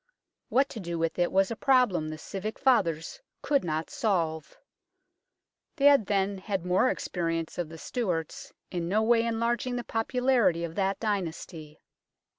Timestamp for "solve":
3.91-4.57